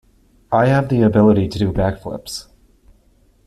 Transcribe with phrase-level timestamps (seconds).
[0.51, 2.47] I have the ability to do backflips.